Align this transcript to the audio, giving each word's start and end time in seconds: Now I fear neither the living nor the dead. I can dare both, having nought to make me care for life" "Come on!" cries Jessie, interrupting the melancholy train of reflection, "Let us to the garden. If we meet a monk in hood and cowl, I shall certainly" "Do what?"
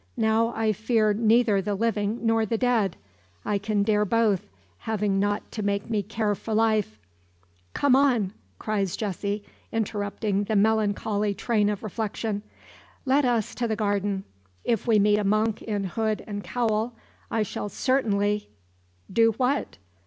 Now 0.17 0.51
I 0.55 0.73
fear 0.73 1.13
neither 1.13 1.61
the 1.61 1.75
living 1.75 2.25
nor 2.25 2.43
the 2.43 2.57
dead. 2.57 2.97
I 3.45 3.59
can 3.59 3.83
dare 3.83 4.03
both, 4.03 4.47
having 4.79 5.19
nought 5.19 5.51
to 5.51 5.61
make 5.61 5.91
me 5.91 6.01
care 6.01 6.33
for 6.33 6.55
life" 6.55 6.97
"Come 7.75 7.95
on!" 7.95 8.33
cries 8.57 8.97
Jessie, 8.97 9.43
interrupting 9.71 10.45
the 10.45 10.55
melancholy 10.55 11.35
train 11.35 11.69
of 11.69 11.83
reflection, 11.83 12.41
"Let 13.05 13.25
us 13.25 13.53
to 13.53 13.67
the 13.67 13.75
garden. 13.75 14.23
If 14.63 14.87
we 14.87 14.97
meet 14.97 15.19
a 15.19 15.23
monk 15.23 15.61
in 15.61 15.83
hood 15.83 16.23
and 16.25 16.43
cowl, 16.43 16.93
I 17.29 17.43
shall 17.43 17.69
certainly" 17.69 18.49
"Do 19.13 19.33
what?" 19.33 19.77